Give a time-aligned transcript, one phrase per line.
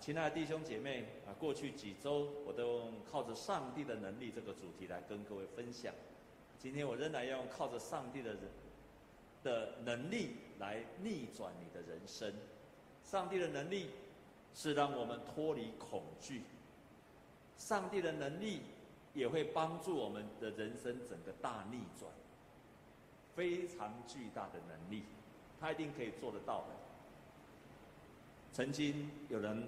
[0.00, 5.92] 亲爱的弟兄姐妹啊，过去几周我都用靠着上帝的能力这个主题来跟各位分享。
[6.58, 8.40] 今天我仍然要用靠着上帝的人
[9.42, 12.32] 的能力来逆转你的人生。
[13.04, 13.90] 上帝的能力
[14.54, 16.42] 是让我们脱离恐惧，
[17.56, 18.60] 上帝的能力
[19.14, 22.10] 也会帮助我们的人生整个大逆转，
[23.34, 25.02] 非常巨大的能力，
[25.60, 26.66] 他一定可以做得到的。
[28.52, 29.62] 曾经有人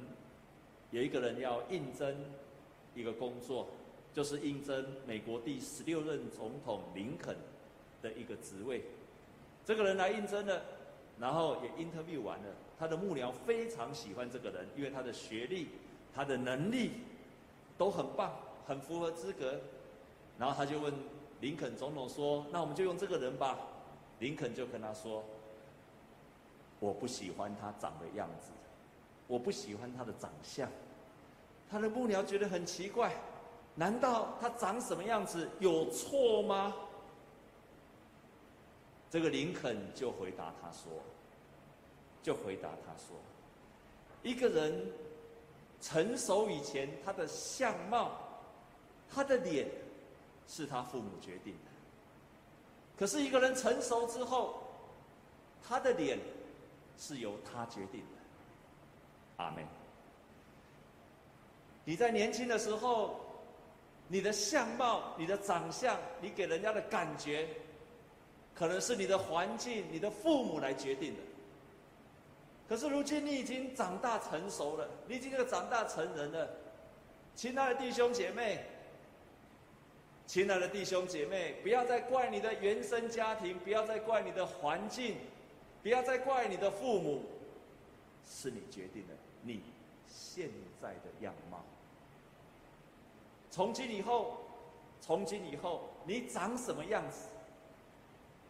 [0.91, 2.17] 有一个人要应征
[2.95, 3.69] 一个工作，
[4.13, 7.37] 就是应征美国第十六任总统林肯
[8.03, 8.83] 的一个职位。
[9.65, 10.63] 这个人来应征了，
[11.19, 12.47] 然后也 interview 完了。
[12.79, 15.69] 他的幕僚非常喜欢这个人，因为他的学历、
[16.15, 16.93] 他的能力
[17.77, 18.35] 都很棒，
[18.67, 19.61] 很符合资格。
[20.39, 20.93] 然后他就问
[21.41, 23.59] 林肯总统说：“那我们就用这个人吧。”
[24.19, 25.23] 林肯就跟他说
[26.81, 28.51] ：“我不喜欢他长的样子。”
[29.31, 30.69] 我不喜欢他的长相，
[31.71, 33.15] 他的幕僚觉得很奇怪，
[33.77, 36.75] 难道他长什么样子有错吗？
[39.09, 40.91] 这个林肯就回答他说
[42.25, 43.17] ：“就回答他说，
[44.25, 44.85] 一个人
[45.81, 48.11] 成熟以前，他的相貌、
[49.09, 49.69] 他的脸
[50.49, 51.71] 是他父母决定的；
[52.99, 54.61] 可是一个人成熟之后，
[55.63, 56.19] 他的脸
[56.99, 58.19] 是由他决定的。”
[59.41, 59.65] 阿门。
[61.85, 63.19] 你在年轻的时候，
[64.07, 67.49] 你的相貌、你的长相，你给人家的感觉，
[68.55, 71.21] 可能是你的环境、你的父母来决定的。
[72.69, 76.49] 可是如今你已经长大成熟了，你已经个长大成人了，
[77.35, 78.65] 亲爱的弟兄姐妹，
[80.27, 85.17] 亲爱的弟兄姐妹，不要再怪你的原生家庭，不要再怪你的环境，
[85.83, 87.25] 不要再怪你的父母，
[88.25, 89.15] 是你决定的。
[89.43, 89.63] 你
[90.09, 90.51] 现
[90.81, 91.61] 在的样貌，
[93.51, 94.39] 从今以后，
[95.01, 97.29] 从今以后，你长什么样子？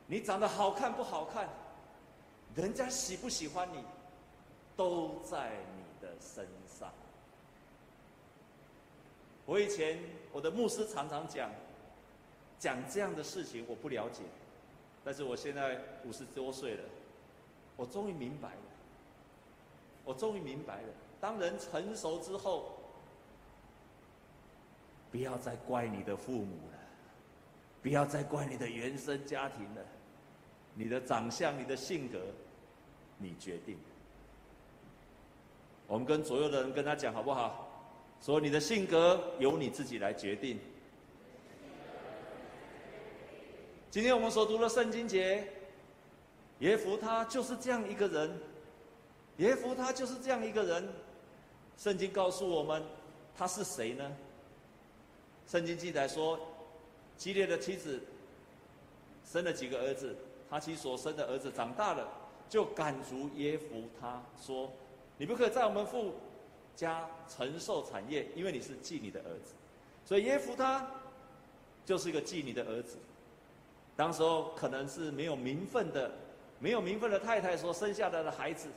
[0.06, 1.48] 你长得好看不好看？
[2.56, 3.84] 人家喜不喜欢你，
[4.76, 6.92] 都在你的身上。
[9.46, 9.98] 我以前
[10.32, 11.50] 我的牧师常常讲，
[12.58, 14.22] 讲这样的事情，我不了解，
[15.04, 16.84] 但是我现在五十多岁了，
[17.76, 18.69] 我终于明白了。
[20.10, 20.88] 我终于明白了，
[21.20, 22.76] 当人成熟之后，
[25.08, 26.78] 不要再怪你的父母了，
[27.80, 29.82] 不要再怪你的原生家庭了，
[30.74, 32.18] 你的长相、你的性格，
[33.18, 33.78] 你决定。
[35.86, 37.68] 我们跟左右的人跟他讲好不好？
[38.20, 40.58] 说你的性格由你自己来决定。
[43.92, 45.46] 今天我们所读的圣经节，
[46.58, 48.49] 耶弗他就是这样一个人。
[49.40, 50.86] 耶弗他就是这样一个人，
[51.78, 52.82] 圣经告诉我们
[53.34, 54.12] 他是谁呢？
[55.46, 56.38] 圣经记载说，
[57.16, 58.02] 基列的妻子
[59.24, 60.14] 生了几个儿子，
[60.50, 62.06] 他其所生的儿子长大了，
[62.50, 64.70] 就赶逐耶弗他说
[65.16, 66.12] ：“你不可以在我们父
[66.76, 69.54] 家承受产业，因为你是妓女的儿子。”
[70.04, 70.86] 所以耶弗他
[71.86, 72.98] 就是一个妓女的儿子。
[73.96, 76.12] 当时候可能是没有名分的、
[76.58, 78.68] 没有名分的太太所生下来的孩子。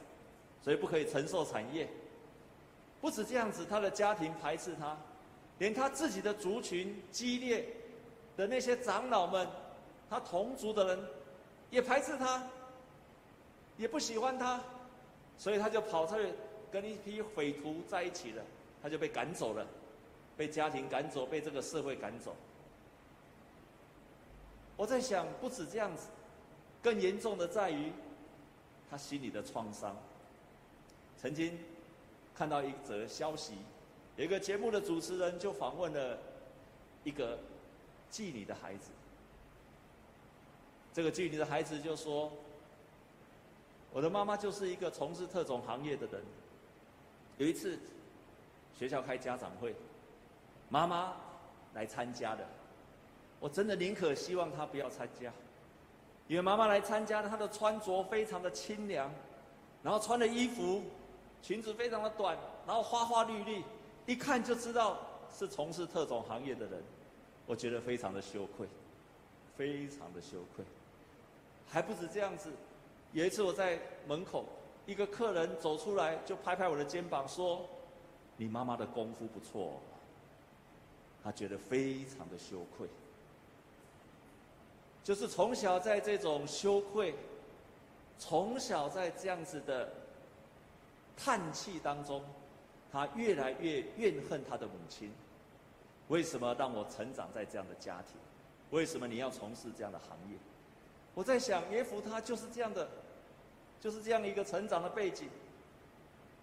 [0.63, 1.87] 所以不可以承受产业。
[3.01, 4.97] 不止这样子，他的家庭排斥他，
[5.59, 7.67] 连他自己的族群激烈
[8.37, 9.45] 的那些长老们，
[10.09, 11.05] 他同族的人
[11.69, 12.41] 也排斥他，
[13.75, 14.63] 也不喜欢他，
[15.37, 16.29] 所以他就跑出去
[16.71, 18.41] 跟一批匪徒在一起了，
[18.81, 19.67] 他就被赶走了，
[20.37, 22.33] 被家庭赶走，被这个社会赶走。
[24.77, 26.07] 我在想，不止这样子，
[26.81, 27.91] 更严重的在于
[28.89, 29.93] 他心里的创伤。
[31.23, 31.57] 曾经
[32.35, 33.53] 看到一则消息，
[34.17, 36.17] 有一个节目的主持人就访问了
[37.05, 37.39] 一个
[38.11, 38.89] 妓女的孩子。
[40.93, 42.29] 这个妓女的孩子就说
[43.93, 46.21] ：“我的妈妈就是一个从事特种行业的人。
[47.37, 47.79] 有一次
[48.77, 49.73] 学校开家长会，
[50.67, 51.13] 妈妈
[51.73, 52.45] 来参加的。
[53.39, 55.31] 我真的宁可希望她不要参加，
[56.27, 59.09] 因为妈妈来参加，她的穿着非常的清凉，
[59.81, 60.83] 然后穿的衣服。”
[61.43, 63.61] 裙子非常的短，然后花花绿绿，
[64.05, 64.97] 一看就知道
[65.37, 66.81] 是从事特种行业的人，
[67.45, 68.65] 我觉得非常的羞愧，
[69.57, 70.63] 非常的羞愧。
[71.67, 72.49] 还不止这样子，
[73.11, 74.45] 有一次我在门口，
[74.85, 77.65] 一个客人走出来就拍拍我的肩膀说
[78.37, 79.81] ：“你妈妈的功夫不错。”
[81.21, 82.87] 他觉得非常的羞愧，
[85.03, 87.13] 就是从小在这种羞愧，
[88.17, 89.91] 从小在这样子的。
[91.17, 92.23] 叹气当中，
[92.91, 95.11] 他越来越怨恨他的母亲。
[96.09, 98.15] 为什么让我成长在这样的家庭？
[98.71, 100.37] 为什么你要从事这样的行业？
[101.13, 102.87] 我在想，耶弗他就是这样的，
[103.79, 105.29] 就是这样一个成长的背景。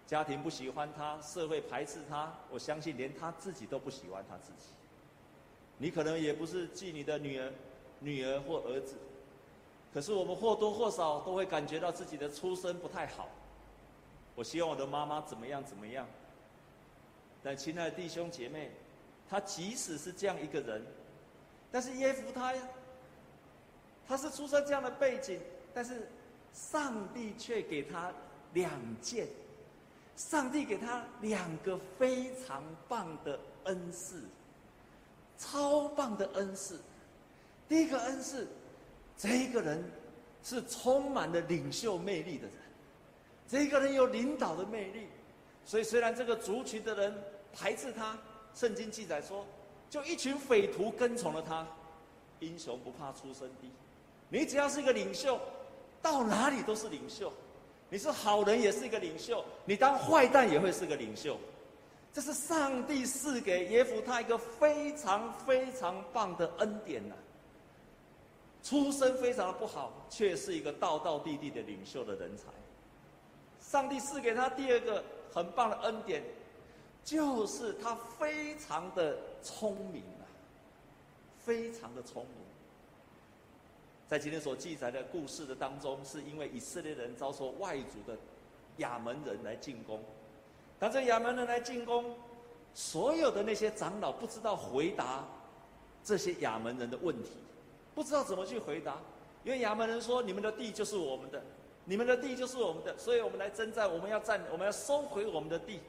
[0.07, 4.69] 家庭不喜欢他，社会排斥他，我相信连他自己都不喜欢他自己。
[5.77, 7.51] 你可能也不是继你的女儿、
[7.99, 8.95] 女儿或儿子，
[9.93, 13.29] 可是我们或多或少都会感觉到自己的出身不太好。
[14.41, 16.07] 我希望我的妈妈怎么样怎么样，
[17.43, 18.71] 但亲爱的弟兄姐妹。
[19.29, 20.81] 他即使是这样一个人，
[21.71, 22.61] 但是耶夫他呀，
[24.07, 25.39] 他是出生这样的背景，
[25.75, 26.09] 但是
[26.53, 28.11] 上帝却给他
[28.53, 29.27] 两件，
[30.17, 34.23] 上帝给他两个非常棒的恩赐，
[35.37, 36.81] 超棒的恩赐。
[37.69, 38.47] 第一个恩赐，
[39.15, 39.81] 这个人
[40.43, 42.55] 是充满了领袖魅力的人，
[43.51, 45.09] 这个人有领导的魅力，
[45.65, 47.13] 所以虽然这个族群的人
[47.53, 48.17] 排斥他。
[48.53, 49.45] 圣经记载说，
[49.89, 51.67] 就一群匪徒跟从了他。
[52.39, 53.69] 英雄不怕出身低，
[54.29, 55.37] 你只要是一个领袖，
[56.01, 57.31] 到哪里都是领袖。
[57.89, 61.37] 你是好人也是一个领袖，你当坏蛋也会是个领袖。
[62.13, 67.15] 这是上帝赐给耶夫他一个非常非常棒的恩典呐、
[68.63, 72.45] 出身非常的不好，却是一个道道地地的领袖的人才。
[73.71, 75.01] 上帝赐给他第二个
[75.33, 76.21] 很棒的恩典。
[77.03, 80.23] 就是他非常的聪明啊，
[81.39, 82.35] 非常的聪明。
[84.07, 88.15] 在今天所记载的故事的当中，是因为以色列人遭受外族的
[88.77, 89.99] 亚门人来进攻，
[90.77, 92.13] 当这亚门人来进攻，
[92.75, 95.25] 所有的那些长老不知道回答
[96.03, 97.31] 这些亚门人的问题，
[97.95, 98.97] 不知道怎么去回答，
[99.43, 101.41] 因为亚门人说：“你们的地就是我们的，
[101.85, 105.79] 你们的地就是我们的，所以我们来征战，我们要战，我们要收回我们的地。”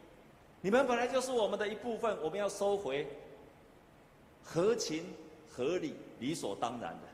[0.64, 3.06] 你们本来就是我们的一部分，我们要收回，
[4.44, 5.04] 合情
[5.50, 7.08] 合理、理所当然的。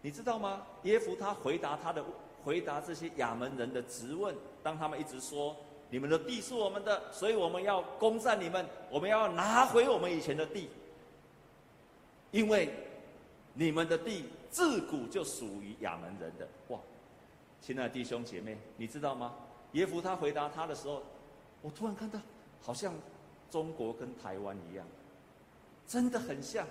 [0.00, 0.66] 你知道吗？
[0.84, 2.02] 耶弗他回答他的
[2.42, 5.54] 回答这些亚门人的质问，当他们一直说
[5.90, 10.70] 你们的地是我们的，所以我们要攻占你们，我们要拿回我们以前的地，
[12.30, 12.70] 因为
[13.52, 16.48] 你们的地自古就属于亚门人的。
[16.68, 16.80] 哇，
[17.62, 19.32] 亲爱的弟兄姐妹，你知道吗？
[19.72, 21.02] 耶弗他回答他的时候。
[21.62, 22.18] 我突然看到，
[22.60, 22.92] 好像
[23.48, 24.84] 中国跟台湾一样，
[25.86, 26.66] 真的很像。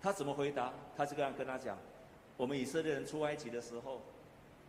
[0.00, 0.72] 他怎么回答？
[0.96, 1.76] 他这样跟他讲：
[2.36, 4.00] 我们以色列人出埃及的时候，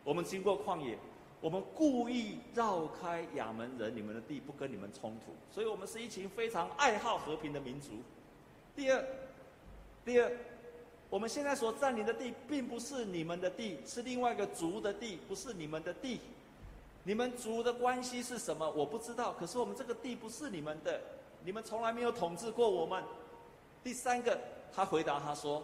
[0.04, 0.98] 我们经过旷野，
[1.40, 7.92] 我们故意绕开亚门人，你们的地不跟你们冲突，所以我们是一群非常爱好和平的民族。
[8.76, 9.06] 第二，
[10.04, 10.32] 第二，
[11.12, 16.22] 我们现在所占领的地，并不是你们的地，是另外一个族的地，不是你们的地。
[17.04, 18.72] 你们族的关系是什么？
[18.72, 19.34] 我不知道。
[19.34, 21.02] 可是我们这个地不是你们的，
[21.44, 23.04] 你们从来没有统治过我们。
[23.84, 24.40] 第三个，
[24.74, 25.62] 他回答他说：“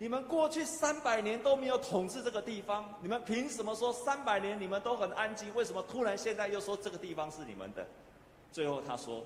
[0.00, 5.54] 你们过去三百年都没有统治这个地方，你们凭什么说三百年你们都很安静？
[5.54, 7.86] 为什么突然现在又说这个地方是你们的？”
[8.50, 9.22] 最后他说：“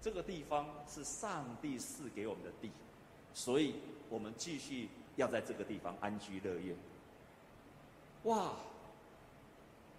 [0.00, 2.70] 这个地方是上帝赐给我们的地，
[3.34, 3.74] 所以
[4.08, 6.74] 我们继续要在这个地方安居乐业。”
[8.24, 8.52] 哇！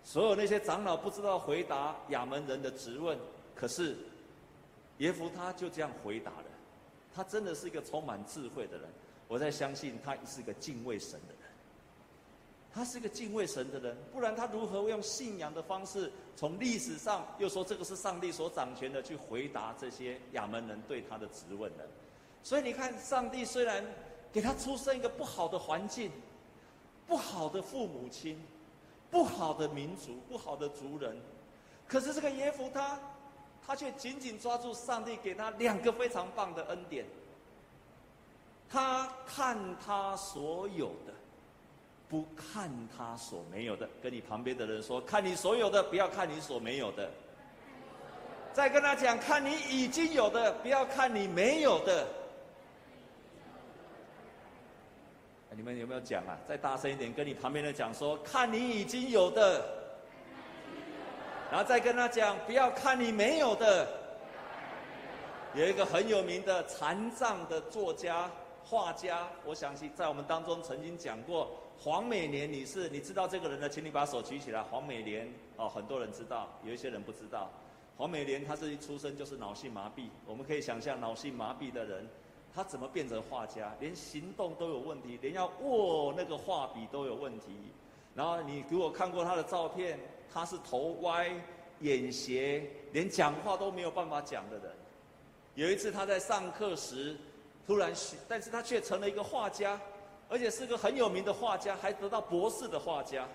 [0.04, 3.18] 所有那些长老不知道回答亚门人的质问，
[3.56, 3.96] 可是
[4.98, 6.46] 耶弗他就这样回答了。
[7.14, 8.90] 他真的是一个充满智慧的人，
[9.28, 11.52] 我在相信他是一个敬畏神的人。
[12.74, 21.84] 他是一个敬畏神的人，不然他如何会用信仰的方式，从历史上又说这个是上帝所掌权的去回答这些亚门人对他的质问呢？
[22.44, 23.84] 所以你看，上帝虽然
[24.32, 26.12] 给他出生一个不好的环境，
[27.08, 28.42] 不好的父母亲。
[29.12, 31.14] 不好的民族，不好的族人，
[31.86, 32.98] 可是这个耶弗他，
[33.68, 37.06] 他却紧紧抓住上帝给他两个非常棒的恩典。
[38.70, 41.12] 他看他所有的，
[42.08, 43.90] 不看他所没有的。
[44.02, 47.12] 跟你旁边的人说，看你所有的，不要看你所没有的。
[48.54, 52.08] 再跟他讲，看你已经有的，不要看你没有的。
[55.56, 56.38] 你们有没有讲啊？
[56.48, 59.66] 再大声一点，跟你旁边的讲说：看你已经有的，
[61.52, 63.88] 然后再跟他讲，不要看你没有的。
[65.54, 68.32] 有一个很有名的残障的作家、
[68.64, 72.88] 画家，我相信在我们当中曾经讲过黄美莲女士。
[72.88, 73.68] 你知道这个人呢？
[73.68, 74.64] 请你把手举起来。
[74.64, 77.52] 黄美莲哦，很多人知道，有一些人不知道。
[77.98, 82.08] 黄美莲她是一出生就是脑性麻痹，我们可以想象脑性麻痹的人。
[82.54, 83.74] 他怎么变成画家？
[83.80, 87.56] 连行动都有问题，连要握那个画笔都有问题。
[88.14, 89.98] 然后你给我看过他的照片，
[90.34, 91.32] 他是头歪，
[91.80, 94.72] 眼斜，连讲话都没有办法讲的人。
[95.56, 97.18] 有一次他在上课时，
[97.66, 97.94] 突然，
[98.28, 99.80] 但是他却成了一个画家，
[100.28, 103.28] 而且是个很有名的画家，还得到博士的画家。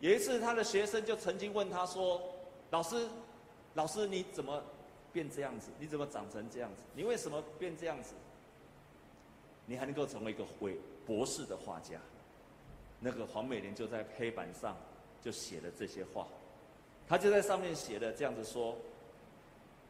[0.00, 2.20] 有一次他的学生就曾经问他说
[2.70, 3.06] ：“老师，
[3.74, 4.62] 老师你怎么
[5.12, 5.70] 变这样子？
[5.78, 6.82] 你怎么长成这样子？
[6.94, 8.14] 你为什么变这样子？
[9.66, 11.98] 你还能够成为一个会博士的画家？”
[13.00, 14.76] 那个黄美玲就在黑板上
[15.22, 16.26] 就写了这些话，
[17.08, 18.76] 她就在上面写了这样子说：“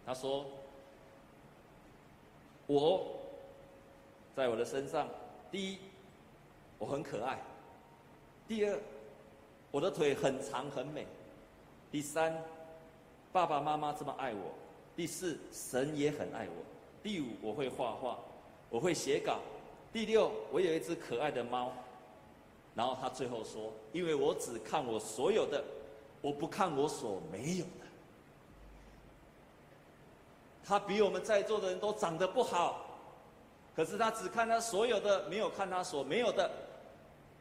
[0.07, 0.47] 她说。”
[2.67, 3.19] 我，
[4.37, 5.09] 在我的身上，
[5.51, 5.79] 第一，
[6.79, 7.37] 我很可爱；
[8.47, 8.79] 第二，
[9.73, 11.03] 我的腿很长很美；
[11.91, 12.33] 第三，
[13.33, 14.53] 爸爸妈妈这么爱我；
[14.97, 16.63] 第四，神也很爱我；
[17.03, 18.19] 第五，我会画画，
[18.69, 19.39] 我会写稿；
[19.93, 21.73] 第六，我有一只可爱的猫。
[22.75, 25.63] 然后他最后说：“因为我只看我所有的，
[26.23, 27.87] 我不看我所没有的。”
[30.65, 32.87] 他比我们在座的人都长得不好，
[33.75, 36.49] 可是他只看他所有的，没有看他所没有的。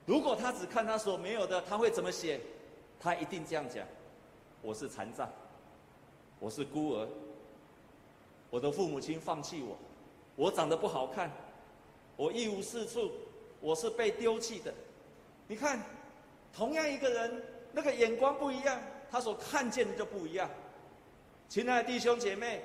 [0.06, 2.41] 如果他只看他所没有的，他会怎么写？
[3.00, 3.86] 他一定这样讲：
[4.63, 5.29] 我是残障，
[6.39, 7.08] 我是孤儿，
[8.50, 9.77] 我的父母亲放弃我，
[10.36, 11.32] 我长得不好看，
[12.15, 13.12] 我一无是处，
[13.60, 14.74] 我是被丢弃的。
[15.48, 15.82] 你看，
[16.53, 20.50] 同样一个人，那个眼光不一样，他所看见的就不一样。
[21.48, 22.63] 亲爱的弟兄姐妹。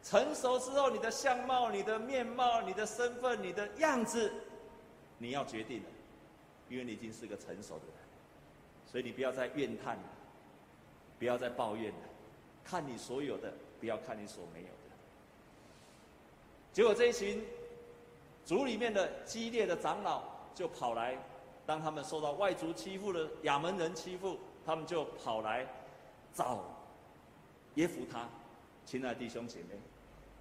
[0.00, 4.32] 成熟之后，你的相貌、你的面貌、你的身份、你的样子，
[5.18, 5.88] 你要决定了，
[6.68, 7.94] 因为你已经是个成熟的人，
[8.86, 10.02] 所以你不要再怨叹了，
[11.18, 11.98] 不要再抱怨了，
[12.64, 14.72] 看你所有的，不要看你所没有的。
[16.72, 17.44] 结果这一群
[18.44, 20.22] 族里面的激烈的长老
[20.54, 21.18] 就跑来，
[21.66, 25.66] 当他们受到外族欺负的亚门人欺负，他们就跑来
[26.32, 26.64] 找
[27.74, 28.28] 耶弗他。
[28.86, 29.78] 亲爱的弟兄姐妹。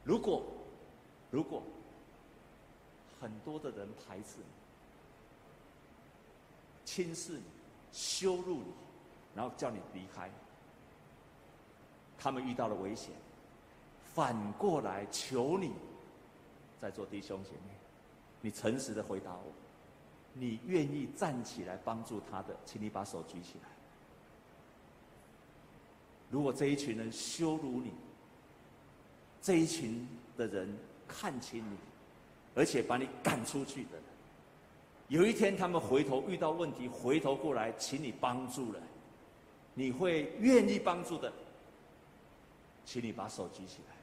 [0.03, 0.41] 如果，
[1.29, 1.61] 如果
[3.19, 4.45] 很多的人排斥你、
[6.85, 7.43] 轻视你、
[7.91, 8.71] 羞辱你，
[9.35, 10.31] 然后叫你离开，
[12.17, 13.11] 他们遇到了危险，
[14.17, 15.71] 反过来求你，
[16.81, 17.75] 在座弟兄姐妹，
[18.41, 19.53] 你诚实的回答我，
[20.33, 23.69] 你愿意站起来帮助他的，请你把手举起来。
[26.31, 27.93] 如果这一群人羞辱你，
[29.39, 30.75] 这一群的人
[31.07, 31.77] 看轻你，
[32.55, 33.99] 而且把你赶出去的。
[35.09, 38.81] 有一天他们回头遇到问题，回头过来请你帮助了，
[39.75, 41.31] 你会愿意帮助的。
[42.83, 43.96] 请你把手举起来。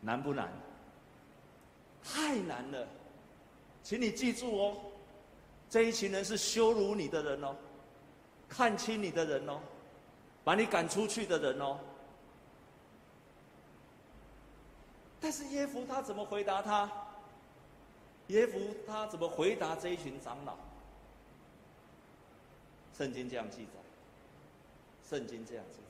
[0.00, 0.48] 难不难？
[2.02, 2.86] 太难了，
[3.82, 4.76] 请你记住哦，
[5.68, 7.54] 这一群人是羞辱你的人哦，
[8.48, 9.60] 看轻你的人哦。
[10.44, 11.78] 把你赶出去的人哦，
[15.20, 16.90] 但是耶弗他怎么回答他？
[18.28, 20.56] 耶弗他怎么回答这一群长老？
[22.96, 23.72] 圣经这样记载，
[25.06, 25.87] 圣经这样记载。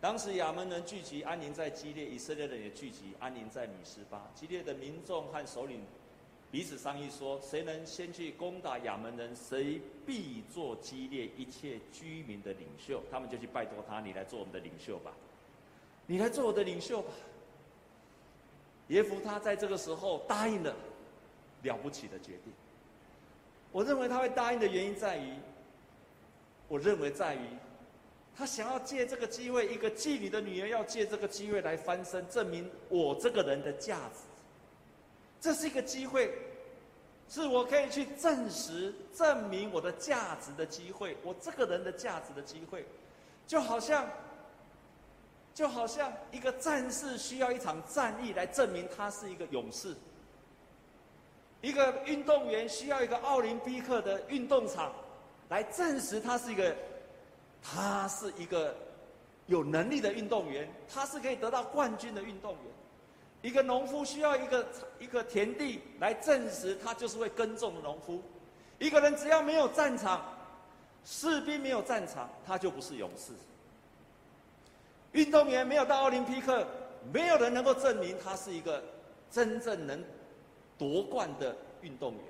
[0.00, 4.30] 当时亚门人聚集安宁在基列，以色列人也聚集安宁在米斯巴。
[4.34, 5.80] 基列的民众和首领。
[6.48, 15.12] 彼此商议说：“谁能先去攻打亚门人，谁必做基列一切居民的领袖。”他们就去拜托他：“你来做我们的领袖吧，
[16.06, 17.10] 你来做我的领袖吧。”
[18.88, 20.74] 耶弗他在这个时候答应了
[21.64, 22.52] 了不起的决定。
[23.72, 25.34] 我认为他会答应的原因在于，
[26.68, 27.40] 我认为在于
[28.36, 34.20] 他想要借这个机会，一个妓女的女儿要借这个机会来翻身，证明我这个人的价值。
[35.40, 36.30] 这是一个机会，
[37.30, 42.84] 是我可以去证实、证明我的价值的机会，我这个人的价值的机会，
[43.46, 44.06] 就好像，
[45.54, 49.94] 就好像一个战士需要一场战役来证明他是一个勇士，
[51.62, 54.92] 一个运动员需要一个奥林匹克的运动场
[55.48, 56.74] 来证实他是一个，
[57.62, 58.74] 他是一个
[59.46, 62.60] 有能力的运动员，他是可以得到冠军的运动员。
[63.42, 64.66] 一个农夫需要一个
[64.98, 68.20] 一个田地来证实他就是会耕种的农夫。
[68.78, 70.24] 一个人只要没有战场，
[71.04, 73.32] 士兵没有战场，他就不是勇士。
[75.12, 76.66] 运动员没有到奥林匹克，
[77.12, 78.82] 没有人能够证明他是一个
[79.30, 80.02] 真正能
[80.76, 82.20] 夺冠的运动员。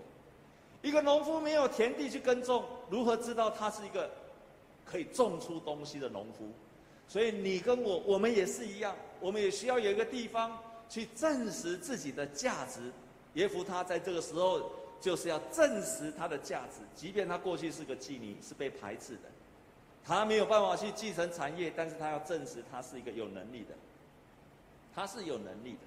[0.83, 4.09] 一个农夫没有田地去耕种，如何知道他是一个
[4.87, 6.49] 可以种出东西的农夫？
[7.07, 10.59] 所以你跟我，我们也是一样，我们也需要有一个地方。
[10.89, 12.93] 去证实自己的价值，
[13.35, 19.23] 耶弗他在这个时候就是要证实他的价值，即便他过去是个妓女，是被排斥的，
[20.05, 23.75] 他没有办法去继承产业，但是他要证实他是一个有能力的，
[24.95, 25.79] 他是有能力的。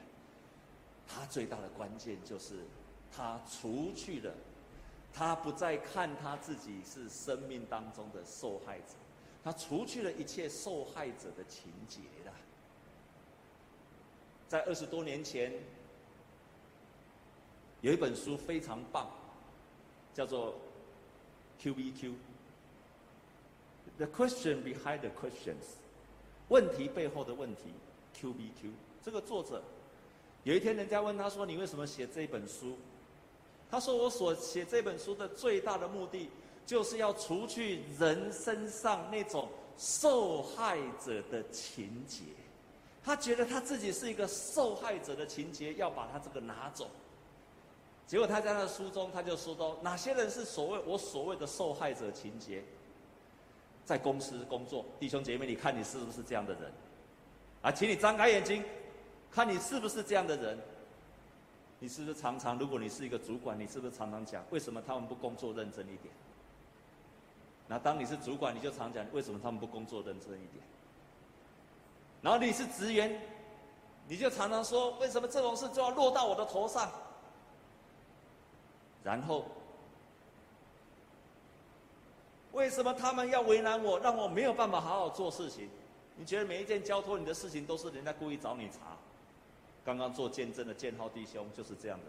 [1.07, 2.55] 他最大的关键就是，
[3.09, 4.33] 他除去了，
[5.13, 8.93] 他不再看他自己是生命当中的受害者，
[9.43, 12.33] 他除去了一切受害者的情节了。
[14.47, 15.51] 在二十多年前，
[17.81, 19.09] 有一本书非常棒，
[20.13, 20.53] 叫做
[21.59, 22.11] 《Q B Q》
[23.97, 25.77] ，The Question Behind the Questions，
[26.47, 27.73] 问题背后的问题
[28.13, 28.71] ，Q B Q。
[29.03, 29.61] 这个作者。
[30.45, 32.77] 有一天，人家问他说：“你为什么写这本书？”
[33.71, 36.29] 他说：“我所写这本书的最大的目的，
[36.65, 39.47] 就是要除去人身上那种
[39.77, 42.23] 受害者的情节。
[43.03, 46.89] 他觉得他自己是一个受害者的情节，要把他这个拿走。
[48.07, 52.63] 结果他在他的书中，他就说到哪些人是所谓我所谓的受害者情节，
[53.85, 56.71] 在公司工作，弟兄姐妹，你看你是不是这样的人？
[57.61, 58.63] 啊，请你张开眼睛。”
[59.31, 60.57] 看你是不是这样的人？
[61.79, 66.13] 你是不是常常，如果你是一个主管，你是不是常常讲为什么他们不工作认真一点？
[67.67, 70.63] 那当你是主管，你就常讲为什么他们不工作认真一点？
[72.21, 73.21] 然后你是职员，
[74.07, 76.91] 你就常常说为什么这种事就要落到我的头上？
[79.03, 79.45] 然后
[82.51, 85.69] 为什么他们要为难我，让我没有办法好好做事情？
[86.17, 88.97] 你觉得每一件交托你的事情都是人家故意找你茬？
[89.89, 92.05] 刚刚做见证的建浩弟兄就是这样的，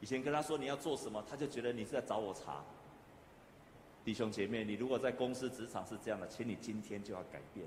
[0.00, 2.64] 以前跟他说你要做什么，他就觉得你是在找我茬。
[4.04, 7.64] 弟兄姐妹，你如果在公司职场是这样的，请你今天就要改变。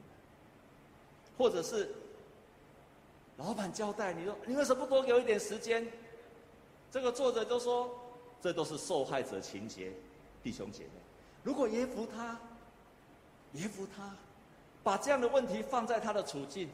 [1.37, 1.89] 或者是
[3.37, 5.87] 老板交代你说，你为什么不多给我一点时间？
[6.91, 7.89] 这个作者就说，
[8.41, 9.93] 这都是受害者情节。
[10.43, 10.99] 弟兄姐妹，
[11.43, 12.37] 如果耶弗他，
[13.53, 14.13] 耶弗他，
[14.83, 16.67] 把这样的问题放在他的处境，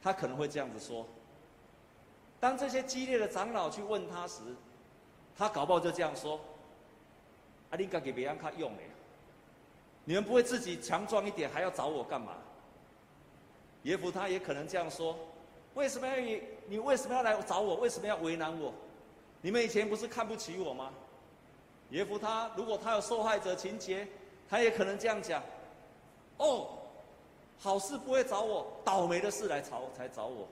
[0.00, 1.04] 他可能会这样子说。
[2.40, 4.40] 当这些激烈的长老去问他时，
[5.36, 6.40] 他搞不好就这样说
[7.70, 8.82] ：“啊，你该给别人看用的，
[10.06, 12.32] 你们不会自己强壮一点，还要找我干嘛？”
[13.84, 15.14] 耶弗他也可能这样说
[15.74, 16.42] ：“为什么要你？
[16.66, 17.76] 你为什么要来找我？
[17.76, 18.72] 为什么要为难我？
[19.42, 20.90] 你们以前不是看不起我吗？”
[21.90, 24.06] 耶弗他如果他有受害者情节，
[24.48, 25.42] 他也可能这样讲
[26.38, 26.68] ：“哦，
[27.58, 30.48] 好事不会找我，倒霉的事来找才找我。”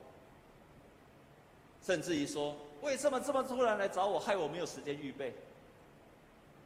[1.83, 5.35] 甚至于说，为什么这么突然来找我，害我没有时间预备？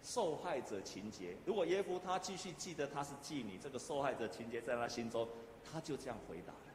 [0.03, 5.29] 受害者情节，如果耶夫他继续记得他是妓女，这个受害者情节在他心中，
[5.65, 6.75] 他就这样回答了，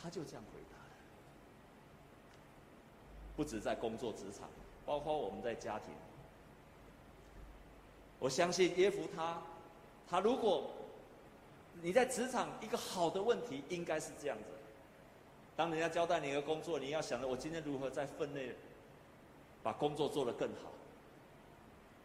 [0.00, 0.84] 他就这样回答了。
[3.36, 4.48] 不止在工作职场，
[4.86, 5.90] 包括我们在家庭，
[8.18, 9.42] 我相信耶夫他，
[10.08, 10.70] 他如果
[11.82, 14.44] 你在职场一个好的问题，应该是这样子。
[15.58, 18.54] 当人家交代你一个工作，你要想着我今天如何在分内
[19.60, 20.70] 把工作做得更好。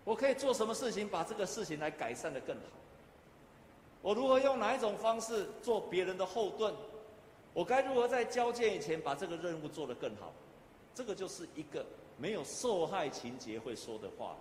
[0.03, 2.63] 我可以做什么事情把这个事情来改善的更好？
[4.01, 6.73] 我如何用哪一种方式做别人的后盾？
[7.53, 10.33] 我该如何在交接以前把这个任务做得更好？
[10.95, 11.85] 这个就是一个
[12.17, 14.35] 没有受害情节会说的话。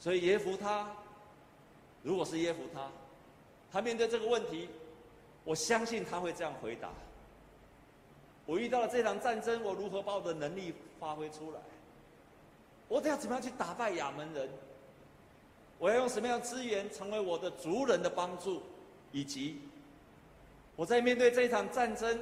[0.00, 0.90] 所以耶弗他，
[2.02, 2.90] 如果是耶弗他，
[3.70, 4.68] 他面对这个问题。
[5.46, 6.90] 我相信他会这样回答：
[8.44, 11.60] 我遇到了这场战争，我如何把我的能力发挥出来？
[12.88, 14.50] 我得要怎么样去打败亚门人？
[15.78, 18.60] 我要用什么样的资源成为我的族人的帮助？
[19.12, 19.60] 以及
[20.74, 22.20] 我在面对这一场战争，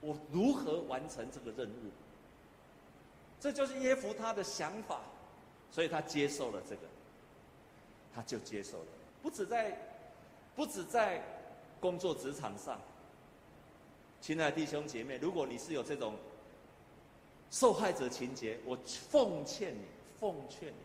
[0.00, 1.90] 我如何完成这个任务？
[3.38, 5.00] 这就是耶弗他的想法，
[5.70, 6.82] 所以他接受了这个，
[8.12, 8.86] 他就接受了。
[9.22, 9.78] 不止在，
[10.56, 11.22] 不止在。
[11.82, 12.80] 工作职场上，
[14.20, 16.14] 亲爱的弟兄姐妹，如果你是有这种
[17.50, 19.84] 受害者情节，我奉劝你，
[20.16, 20.76] 奉劝你，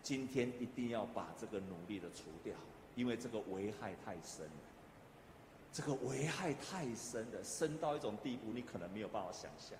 [0.00, 2.54] 今天一定要把这个努力的除掉，
[2.94, 4.52] 因为这个危害太深了。
[5.72, 9.76] 这个危害太深了，深到一种地步，你可能没有办法想象。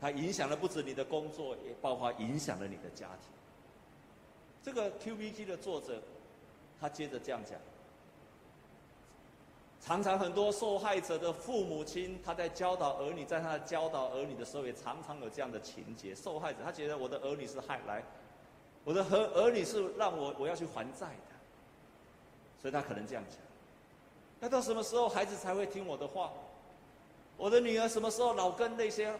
[0.00, 3.30] 它影响了不止你的工作，也包括影响了你的家庭。
[4.64, 6.02] 这个 QBG 的作者，
[6.80, 7.56] 他接着这样讲。
[9.84, 16.14] 常常很多受害者的父母亲，他在教导儿女，在他教导儿女的时候，也常常有这样的情节。
[16.14, 18.02] 受害者他觉得我的儿女是害来，
[18.82, 21.34] 我的和儿女是让我我要去还债的，
[22.62, 23.38] 所以他可能这样讲。
[24.40, 26.32] 那到什么时候孩子才会听我的话？
[27.36, 29.14] 我的女儿什么时候老跟那些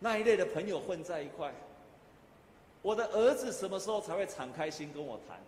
[0.00, 1.54] 那一类的朋友混在一块。
[2.82, 5.38] 我的儿子什么时候才会敞开心跟我谈？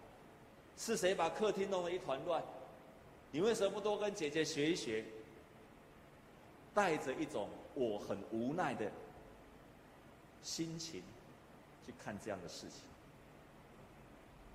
[0.77, 2.41] 是谁把客厅弄得一团乱？
[3.33, 5.05] 你为什么不多跟姐姐学一学？
[6.73, 8.91] 带着一种我很无奈的
[10.43, 11.03] 心情
[11.85, 12.83] 去看这样的事情。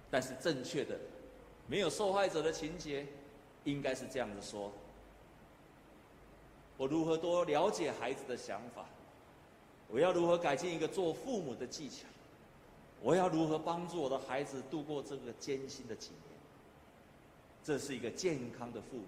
[0.09, 0.97] 但是正确的，
[1.67, 3.05] 没有受害者的情节，
[3.65, 4.71] 应该是这样子说：
[6.77, 8.85] 我如何多了解孩子的想法？
[9.89, 12.07] 我要如何改进一个做父母的技巧？
[13.01, 16.34] 我要如何帮助我的孩子度过这个艰辛的几年？
[17.65, 19.05] 这是一个健康的父母。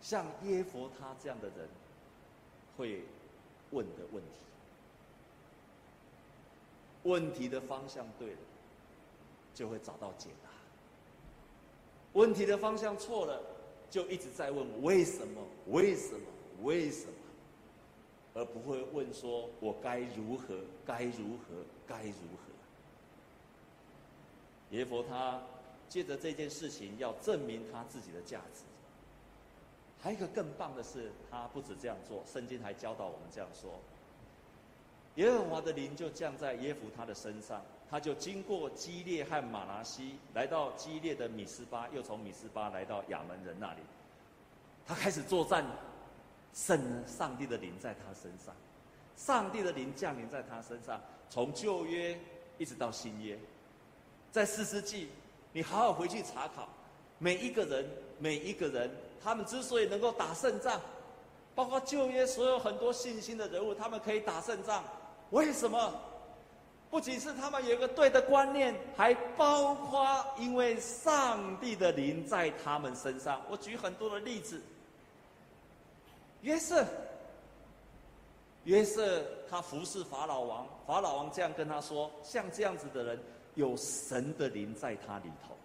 [0.00, 1.68] 像耶佛他这样的人，
[2.76, 3.02] 会
[3.72, 4.38] 问的问题。
[7.02, 8.38] 问题的方向对了，
[9.52, 10.50] 就会找到解答。
[12.12, 13.42] 问题的方向错了，
[13.90, 15.42] 就一直在问为什么？
[15.66, 16.26] 为什么？
[16.62, 17.12] 为什么？
[18.34, 20.60] 而不会问说我该如何？
[20.86, 21.64] 该如何？
[21.84, 22.52] 该如何？
[24.70, 25.42] 耶佛他
[25.88, 28.62] 借着这件事情要证明他自己的价值。
[30.00, 33.80] 还有一个更棒的是，他不止这样做，圣经还教导我们这样说：
[35.16, 43.80] 耶和华的灵就降在耶弗他的身上，他就经过基列和玛拿西，来到基列的米斯巴，又从米斯巴来到亚门人那里。
[44.86, 45.66] 他开始作战，
[46.54, 48.54] 圣上帝的灵在他身上，
[49.16, 52.16] 上帝的灵降临在他身上，从旧约
[52.56, 53.36] 一直到新约，
[54.30, 55.08] 在四世纪，
[55.52, 56.68] 你好好回去查考，
[57.18, 58.90] 每一个人，每一个人。
[59.22, 60.80] 他们之所以能够打胜仗，
[61.54, 64.84] 包括旧约所有很多信心的人物，他们可以打胜仗，
[65.30, 65.92] 为什么？
[66.90, 73.42] 不仅是他们有一个对的观念，还包括因为上帝的灵在他们身上。
[73.50, 74.62] 我举很多的例子。
[76.40, 76.86] 约瑟，
[78.64, 83.20] 约瑟他服侍法老王，法老王这样跟他说：像这样子的人，
[83.58, 85.56] 有神的灵在他里头。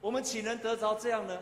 [0.00, 1.38] 我们岂能得着这样呢？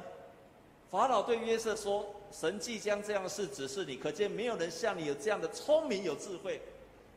[0.91, 6.61] 法老对约瑟说：“神即将这样的事指示你，可见没有人像你有这样的聪明有智慧。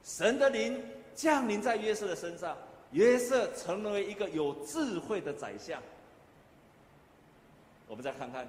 [0.03, 0.79] 神的灵
[1.15, 2.55] 降临在约瑟的身上，
[2.91, 5.81] 约瑟成为一个有智慧的宰相。”
[7.89, 8.47] 我们再看看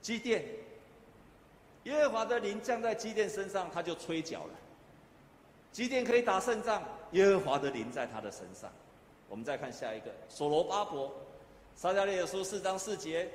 [0.00, 0.44] 基甸，
[1.82, 4.54] 耶和华的灵降在基甸身上，他就吹角了。
[5.72, 8.70] 基甸可以打胜仗，耶和华的灵在他的身上。
[9.28, 11.12] 我们再看下一个所罗巴伯。
[11.74, 13.28] 撒迦利亚书四章四节，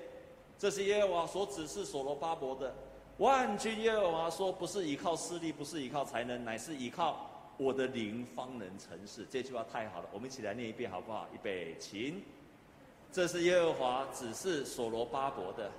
[0.57, 2.73] 这是耶和华所指示所罗巴伯的。
[3.17, 11.27] 万军耶和华说：“不是依靠势力，不是依靠才能，乃是依靠我的灵方能成事。”这句话太好了，我们一起来念一遍好不好？
[11.33, 12.19] 预备，请。
[13.11, 15.69] 这是耶和华指示所罗巴伯的。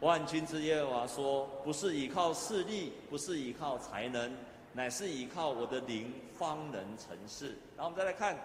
[0.00, 4.32] 万军之耶和华说：“不是依靠势力，不是依靠才能，
[4.72, 8.36] 乃是依靠我的灵方能成事。”然后我们再来看，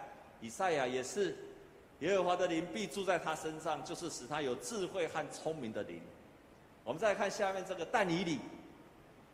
[0.42, 1.36] 以赛亚也是。
[2.00, 6.02] 耶和华的灵必住在他身上，就是使他有智慧和聪明的灵。
[6.84, 8.40] 我们再来看下面这个但尼里。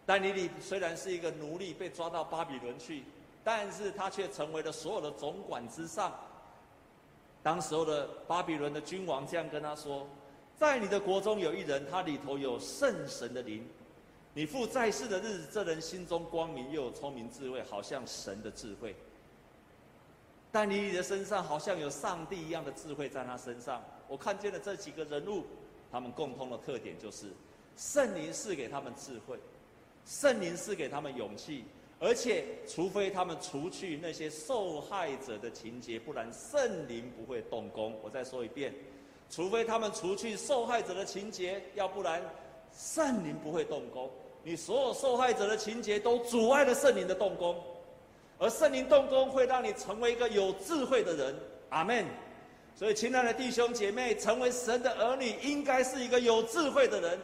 [0.06, 3.04] 但尼里虽然是一个奴隶，被抓到巴比伦去，
[3.44, 6.14] 但是他却成为了所有的总管之上。
[7.42, 10.08] 当时候的巴比伦的君王这样跟他说
[10.56, 13.68] ：“在你的国中有一人，他里头有圣神的灵。
[14.34, 18.96] 你父在世的日子，这人心中光明，又有聪明智慧，好像神的智慧。”
[20.54, 23.82] 但你的身上好像有上帝一样的智慧在他身上。
[24.10, 25.44] 我看见了这几个人物，
[25.90, 27.28] 他们共同的特点就是，
[27.78, 29.40] 圣灵赐给他们智慧，
[30.06, 31.64] 圣灵赐给他们勇气，
[32.00, 37.98] 而且除非他们除去那些受害者的情节，不然圣灵不会动工。
[38.04, 38.74] 我再说一遍，
[39.30, 42.22] 除非他们除去受害者的情节，要不然
[42.74, 44.12] 圣灵不会动工。
[44.44, 47.56] 你所有受害者的情节都阻碍了圣灵的动工。
[48.40, 51.36] 而圣灵动工会让你成为一个有智慧的人，
[51.70, 52.06] 阿门。
[52.74, 57.20] 所以，亲爱的弟兄姐妹，成为神的儿女应该是一个有智慧的人，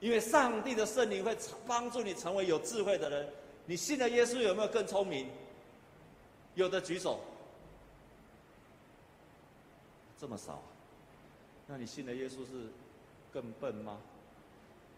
[0.00, 3.28] 因为上帝的圣灵会帮助你成为有智慧的人。
[3.66, 5.28] 你信了耶稣有没有更聪明？
[6.54, 7.20] 有的举手。
[10.18, 10.62] 这么少，
[11.66, 12.70] 那你信了耶稣是
[13.30, 13.98] 更笨吗？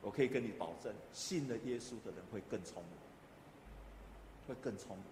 [0.07, 2.93] 我可以跟你保证，信了耶稣的人会更聪明。
[4.47, 5.05] 会更聪明，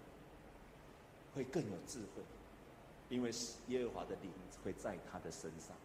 [1.35, 2.23] 会更有智慧，
[3.09, 3.33] 因为
[3.67, 4.31] 耶和华的灵
[4.63, 5.77] 会在他的身上。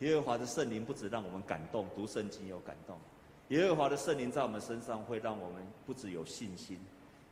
[0.00, 2.98] 耶和华的圣灵不止让我们感动，读圣经有感动。
[3.50, 6.80] 耶和华的圣灵在我们身上会让我们不只有信心，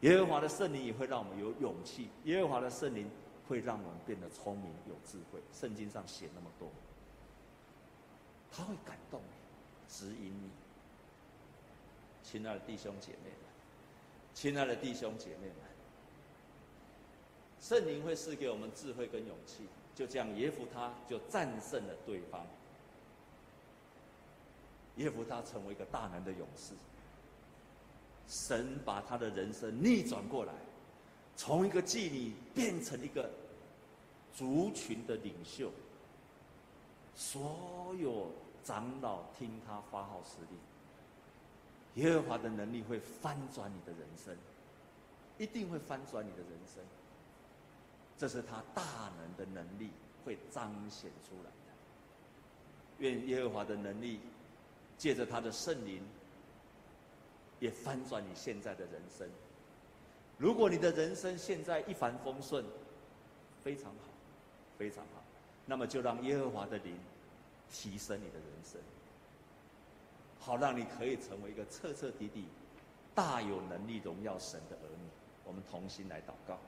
[0.03, 2.09] 耶和华的圣灵也会让我们有勇气。
[2.23, 3.11] 耶和华的圣灵
[3.49, 5.40] 会让我们变得聪明有智慧。
[5.53, 6.70] 圣经上写那么多，
[8.53, 10.49] 他会感动你，指引你。
[12.35, 13.38] 亲爱的弟兄姐妹们。
[14.35, 15.57] 亲爱的弟兄姐妹们，
[17.61, 22.44] 圣灵会赐给我们智慧跟勇气，就这样耶夫他就战胜了对方。
[24.97, 26.75] 耶夫他成为一个大能的勇士。
[28.27, 30.53] 神把他的人生逆转过来，
[31.37, 33.31] 从一个妓女变成一个
[34.35, 35.70] 族群的领袖。
[37.14, 38.33] 所有
[38.64, 40.59] 长老听他发号施令，
[41.94, 44.37] 耶和华的能力会翻转你的人生，
[45.38, 46.83] 一定会翻转你的人生。
[48.16, 48.83] 这是他大
[49.18, 49.90] 能的能力
[50.24, 51.54] 会彰显出来的。
[52.98, 54.20] 愿耶和华的能力
[54.96, 56.02] 借着他的圣灵，
[57.59, 59.28] 也翻转你现在的人生。
[60.38, 62.64] 如果你的人生现在一帆风顺，
[63.62, 64.09] 非常好，
[64.76, 65.22] 非常好，
[65.64, 66.96] 那么就让耶和华的灵
[67.70, 68.80] 提升你的人生，
[70.44, 72.44] 好让你可以成为一个彻彻底底、
[73.14, 75.09] 大有能力荣耀神的儿女。
[75.42, 76.59] 我们同心来祷告。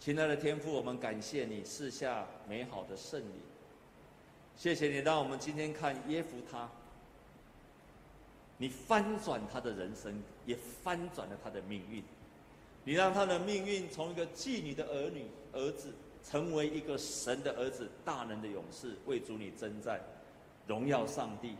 [0.00, 3.40] 亲爱的天父，我们感谢你赐下美好的圣灵。
[4.56, 6.66] 谢谢你让我们今天看耶弗他，
[8.56, 12.02] 你翻转他的人生，也翻转了他的命运。
[12.84, 15.92] 你让他的命运从一个妓女的儿女儿子，
[16.28, 20.00] 成为一个神的儿子，大能的勇士，为主你征战，
[20.66, 21.54] 荣耀上帝，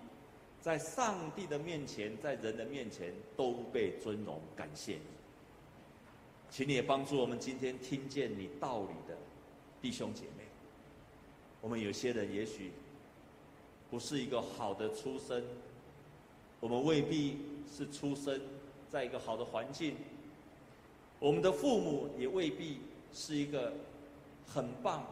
[0.61, 5.00] 在上帝的面前，在人的面前都被尊荣，感谢你。
[6.50, 9.16] 请你也帮助我们今天听见你道理的
[9.81, 10.44] 弟兄姐妹。
[11.61, 12.72] 我们有些人也许。
[13.88, 15.44] 不是一个好的出身，
[16.59, 17.38] 我们未必
[17.72, 18.40] 是出生
[18.90, 19.94] 在一个好的环境，
[21.20, 22.81] 我们的父母也未必
[23.12, 23.72] 是一个
[24.46, 25.04] 很棒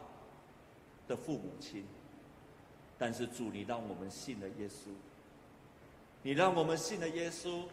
[1.07, 1.85] 的父母亲，
[2.97, 4.89] 但是主，你让我们信了耶稣，
[6.23, 7.63] 你让我们信了耶稣，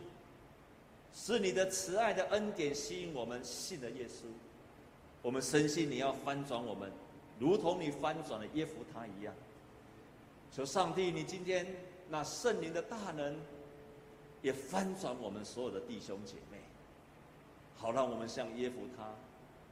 [1.15, 4.25] 是你的慈爱的恩典吸引我们信了耶稣，
[5.23, 6.91] 我们深信你要翻转我们，
[7.39, 9.35] 如同你翻转了耶弗他一样。
[10.51, 11.67] 求上帝，你今天
[12.11, 13.35] 那圣灵的大能，
[14.43, 16.59] 也翻转我们所有的弟兄姐妹，
[17.77, 19.15] 好让我们像耶弗他，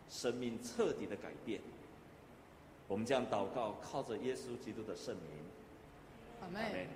[0.08, 1.60] 生命彻底的改变。
[2.90, 5.38] 我们这样祷告，靠着耶稣基督的圣名，
[6.42, 6.88] 阿门。